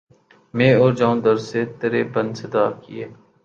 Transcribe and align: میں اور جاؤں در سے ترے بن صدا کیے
میں 0.53 0.73
اور 0.75 0.91
جاؤں 0.93 1.17
در 1.25 1.37
سے 1.49 1.61
ترے 1.79 2.01
بن 2.13 2.27
صدا 2.39 2.65
کیے 2.81 3.05